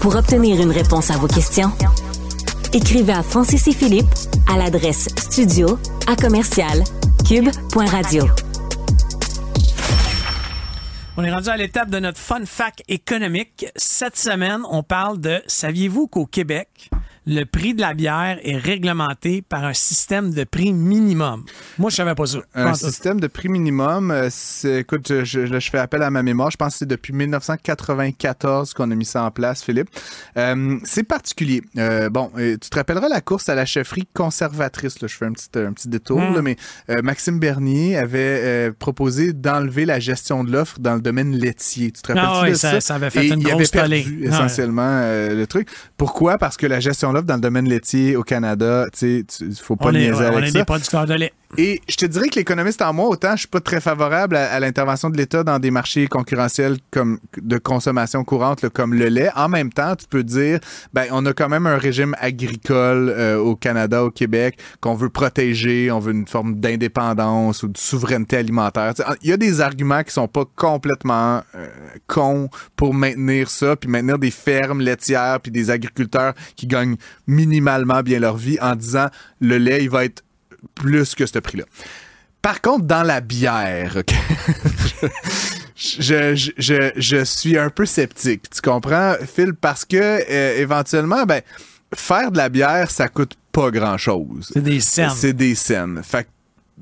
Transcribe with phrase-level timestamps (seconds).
[0.00, 1.70] Pour obtenir une réponse à vos questions,
[2.72, 4.08] écrivez à Francis et Philippe
[4.50, 6.82] à l'adresse studio à commercial.
[11.18, 13.66] On est rendu à l'étape de notre fun fact économique.
[13.76, 16.90] Cette semaine, on parle de saviez-vous qu'au Québec,
[17.26, 21.44] le prix de la bière est réglementé par un système de prix minimum.
[21.78, 22.38] Moi, je savais pas ça.
[22.54, 26.50] Un système de prix minimum, euh, c'est, écoute, je, je, fais appel à ma mémoire.
[26.50, 29.88] Je pense que c'est depuis 1994 qu'on a mis ça en place, Philippe.
[30.36, 31.62] Euh, c'est particulier.
[31.76, 35.00] Euh, bon, tu te rappelleras la course à la chefferie conservatrice.
[35.00, 36.42] Là, je fais un petit, un petit détour, là, hmm.
[36.42, 36.56] mais
[37.02, 41.92] Maxime Bernier avait proposé d'enlever la gestion de l'offre dans le domaine laitier.
[41.92, 42.94] Tu te rappelles ah, oui, ça, ça?
[42.94, 45.68] avait fait une il avait perdu essentiellement le truc.
[45.96, 46.38] Pourquoi?
[46.38, 48.86] Parce que la gestion dans le domaine laitier au Canada.
[48.92, 51.32] Tu sais, faut pas niaiser avec on est des producteurs de lait.
[51.58, 54.60] Et je te dirais que l'économiste en moi, autant je suis pas très favorable à,
[54.60, 59.30] l'intervention de l'État dans des marchés concurrentiels comme de consommation courante, comme le lait.
[59.34, 60.60] En même temps, tu peux dire,
[60.92, 65.08] ben, on a quand même un régime agricole euh, au Canada, au Québec, qu'on veut
[65.08, 68.94] protéger, on veut une forme d'indépendance ou de souveraineté alimentaire.
[69.22, 71.66] Il y a des arguments qui sont pas complètement euh,
[72.06, 78.02] cons pour maintenir ça, puis maintenir des fermes laitières, puis des agriculteurs qui gagnent minimalement
[78.02, 79.08] bien leur vie en disant
[79.40, 80.22] le lait, il va être
[80.74, 81.64] plus que ce prix-là.
[82.42, 83.96] Par contre, dans la bière,
[85.76, 88.48] je, je, je, suis un peu sceptique.
[88.48, 89.52] Tu comprends, Phil?
[89.52, 91.42] Parce que euh, éventuellement, ben,
[91.94, 94.50] faire de la bière, ça coûte pas grand-chose.
[94.54, 95.10] C'est des scènes.
[95.14, 96.00] C'est des scènes.
[96.02, 96.26] Fait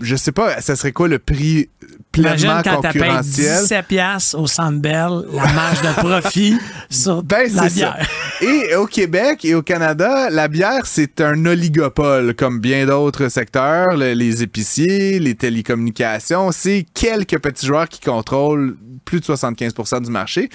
[0.00, 1.68] je sais pas, ça serait quoi le prix
[2.12, 3.62] pleinement quand concurrentiel?
[3.62, 6.58] 17 piastres au Centre Bell, la marge de profit
[6.90, 8.08] sur ben, la bière.
[8.46, 13.96] Et au Québec et au Canada, la bière, c'est un oligopole, comme bien d'autres secteurs,
[13.96, 16.52] les épiciers, les télécommunications.
[16.52, 20.50] C'est quelques petits joueurs qui contrôlent plus de 75% du marché.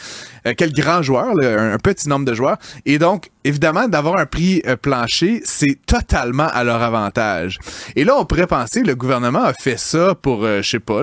[0.46, 2.58] Euh, quel grand joueur, un, petit nombre de joueurs.
[2.86, 7.58] Et donc, évidemment, d'avoir un prix euh, plancher, c'est totalement à leur avantage.
[7.96, 11.02] Et là, on pourrait penser, le gouvernement a fait ça pour, euh, je sais pas,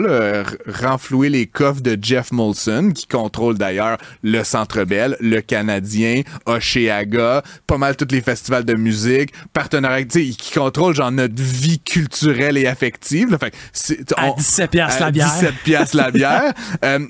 [0.66, 7.42] renflouer les coffres de Jeff Molson, qui contrôle d'ailleurs le Centre Bell, le Canadien, Oceaga,
[7.66, 12.66] pas mal tous les festivals de musique, partenariat, qui contrôle genre notre vie culturelle et
[12.66, 13.36] affective.
[13.40, 13.54] Fait,
[14.16, 15.32] à 17 piastres la bière.
[15.32, 16.52] 17 piastres la bière.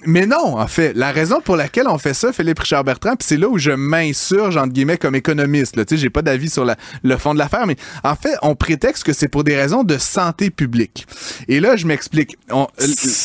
[0.07, 3.27] mais non, en fait, la raison pour laquelle on fait ça, Philippe Richard Bertrand, puis
[3.27, 5.77] c'est là où je m'insurge, entre guillemets, comme économiste.
[5.89, 9.13] Sais, j'ai pas d'avis sur le fond de l'affaire, mais en fait, on prétexte que
[9.13, 11.07] c'est pour des raisons de santé publique.
[11.49, 12.37] Et là, je m'explique.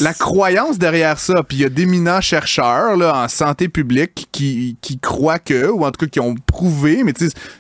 [0.02, 5.40] La croyance derrière ça, puis il y a d'éminents chercheurs en santé publique qui, croient
[5.40, 7.14] que, ou en tout cas qui ont prouvé, mais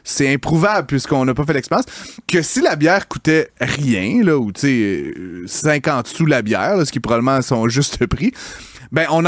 [0.04, 1.86] c'est improuvable puisqu'on n'a pas fait l'expérience,
[2.28, 5.14] que si la bière coûtait rien, ou tu sais,
[5.48, 8.34] 50 sous la bière, ce qui probablement son juste prix,
[8.92, 9.24] ben on,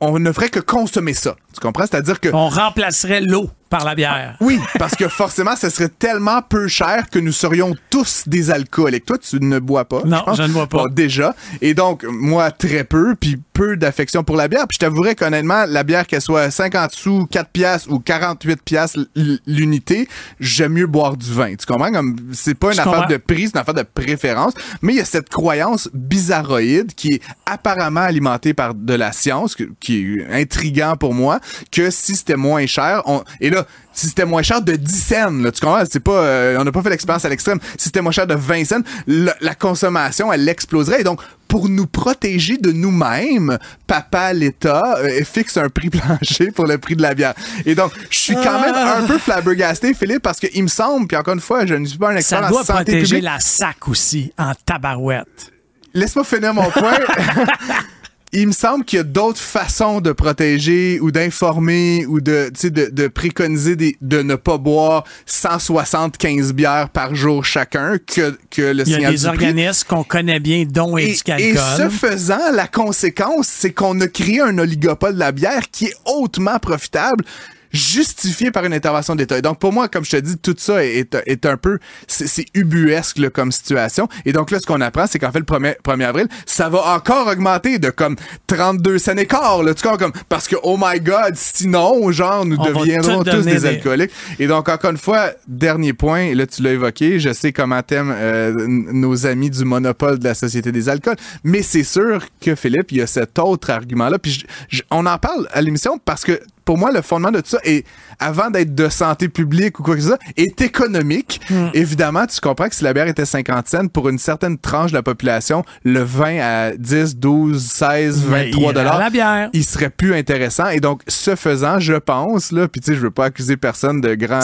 [0.00, 1.36] on ne ferait que consommer ça.
[1.52, 1.86] Tu comprends?
[1.86, 2.28] C'est-à-dire que.
[2.32, 4.36] On remplacerait l'eau par la bière.
[4.40, 9.06] Oui, parce que forcément, ce serait tellement peu cher que nous serions tous des alcooliques.
[9.06, 10.02] Toi, tu ne bois pas.
[10.04, 10.84] Non, je, ne bois pas.
[10.90, 11.34] déjà.
[11.62, 14.66] Et donc, moi, très peu, puis peu d'affection pour la bière.
[14.66, 18.98] Puis je t'avouerais qu'honnêtement, la bière, qu'elle soit 50 sous, 4 piastres ou 48 piastres
[19.46, 20.08] l'unité,
[20.40, 21.54] j'aime mieux boire du vin.
[21.54, 21.92] Tu comprends?
[21.92, 24.54] Comme, c'est pas une affaire de prix, c'est une affaire de préférence.
[24.82, 29.56] Mais il y a cette croyance bizarroïde qui est apparemment alimentée par de la science,
[29.78, 31.38] qui est intriguant pour moi,
[31.70, 33.22] que si c'était moins cher, on...
[33.40, 33.59] et là,
[33.92, 35.82] si c'était moins cher de 10 cents, là, tu comprends?
[35.90, 37.58] C'est pas, euh, on n'a pas fait l'expérience à l'extrême.
[37.76, 41.00] Si c'était moins cher de 20 cents, la, consommation, elle exploserait.
[41.00, 46.66] Et donc, pour nous protéger de nous-mêmes, papa, l'État, euh, fixe un prix plancher pour
[46.66, 47.34] le prix de la bière.
[47.66, 51.16] Et donc, je suis quand même un peu flabbergasté, Philippe, parce qu'il me semble, puis
[51.16, 53.40] encore une fois, je ne suis pas un expert en santé Ça doit protéger la
[53.40, 55.52] sac aussi, en tabarouette.
[55.92, 56.94] Laisse-moi finir mon point.
[58.32, 62.90] il me semble qu'il y a d'autres façons de protéger ou d'informer ou de, de,
[62.90, 68.84] de préconiser des, de ne pas boire 175 bières par jour chacun que, que le
[68.84, 72.68] signal Il y a des organismes qu'on connaît bien, dont et, Et ce faisant, la
[72.68, 77.24] conséquence, c'est qu'on a créé un oligopole de la bière qui est hautement profitable
[77.72, 79.38] justifié par une intervention d'État.
[79.38, 82.46] Et donc, pour moi, comme je te dis, tout ça est, est un peu, c'est
[82.54, 84.08] ubuesque là, comme situation.
[84.24, 86.94] Et donc là, ce qu'on apprend, c'est qu'en fait, le 1er, 1er, avril, ça va
[86.94, 88.16] encore augmenter de comme
[88.46, 92.56] 32 cents écart, là, tu vois, comme, parce que, oh my god, sinon, genre, nous
[92.56, 94.12] deviendrons tous des, alcooliques.
[94.38, 98.14] Et donc, encore une fois, dernier point, là, tu l'as évoqué, je sais comment t'aimes
[98.16, 102.92] euh, nos amis du monopole de la Société des alcools, mais c'est sûr que, Philippe,
[102.92, 104.44] il y a cet autre argument-là, puis
[104.90, 107.86] on en parle à l'émission parce que pour moi, le fondement de tout ça est,
[108.18, 111.40] avant d'être de santé publique ou quoi que ce soit, est économique.
[111.50, 111.68] Hmm.
[111.74, 114.96] Évidemment, tu comprends que si la bière était 50 cents, pour une certaine tranche de
[114.96, 119.10] la population, le vin à 10, 12, 16, Mais 23 il ira à dollars, la
[119.10, 119.50] bière.
[119.52, 120.68] il serait plus intéressant.
[120.68, 124.00] Et donc, ce faisant, je pense, là, puis tu sais, je veux pas accuser personne
[124.00, 124.40] de grand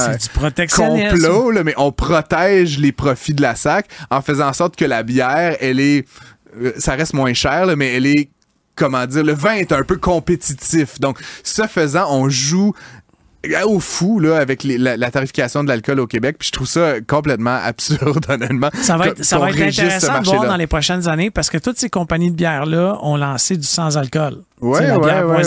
[0.75, 4.85] complot, là, mais on protège les profits de la SAC en faisant en sorte que
[4.85, 6.07] la bière, elle est,
[6.61, 8.31] euh, ça reste moins cher, là, mais elle est,
[8.77, 11.01] comment dire, le vin est un peu compétitif.
[11.01, 12.75] Donc, ce faisant, on joue
[13.67, 16.67] au fou là avec les- la, la tarification de l'alcool au Québec puis je trouve
[16.67, 21.07] ça complètement absurde honnêtement Ça va être, ça va intéressant de voir dans les prochaines
[21.09, 24.39] années parce que toutes ces compagnies de bière-là ont lancé du sans-alcool.
[24.61, 25.43] Ouais, Tu sais, ouais, bière ouais.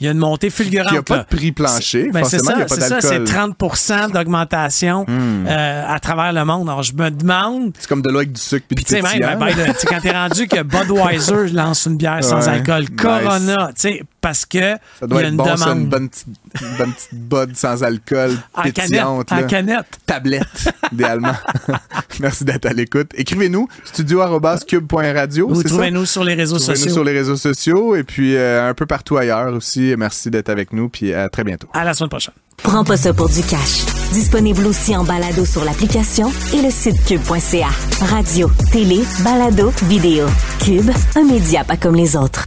[0.00, 0.88] Il y a une montée fulgurante.
[0.90, 1.26] Il y a pas là.
[1.30, 3.54] de prix plancher Ben, c'est forcément il ça, a pas c'est ça, c'est d'alcool Hmm.
[3.56, 6.68] 30 d'augmentation euh, à travers le monde.
[6.68, 7.72] Alors, je me demande.
[7.78, 9.38] c'est comme de l'eau avec du sucre puis du tu sais, même, pétillant.
[9.38, 12.90] ben, ben, quand t'es rendu que Budweiser lance une bière sans alcool, nice.
[13.00, 15.78] Corona, tu sais, parce que ça doit y a être une bon ça, demande.
[15.78, 16.26] une bonne petite
[16.60, 19.42] une bonne petite bud sans alcool en canette, pétillante en là.
[19.44, 19.98] canette.
[20.06, 21.34] tablette, idéalement.
[22.20, 23.10] Merci d'être à l'écoute.
[23.14, 25.48] Écrivez-nous, studio.cube.radio.
[25.48, 26.92] Vous trouvez-nous sur les réseaux Trouvez-nous sociaux.
[26.92, 29.94] sur les réseaux sociaux et puis euh, un peu partout ailleurs aussi.
[29.96, 31.68] Merci d'être avec nous, puis à très bientôt.
[31.72, 32.34] À la semaine prochaine.
[32.62, 33.84] Prends pas ça pour du cash.
[34.12, 37.68] Disponible aussi en balado sur l'application et le site cube.ca.
[38.00, 40.26] Radio, télé, balado, vidéo.
[40.64, 42.46] Cube, un média pas comme les autres.